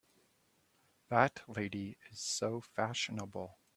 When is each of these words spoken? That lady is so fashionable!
That 1.09 1.43
lady 1.47 1.99
is 2.09 2.19
so 2.19 2.59
fashionable! 2.59 3.59